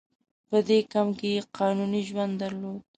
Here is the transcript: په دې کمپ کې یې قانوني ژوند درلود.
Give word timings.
په 0.49 0.57
دې 0.67 0.79
کمپ 0.91 1.11
کې 1.19 1.27
یې 1.35 1.41
قانوني 1.57 2.01
ژوند 2.09 2.33
درلود. 2.41 2.79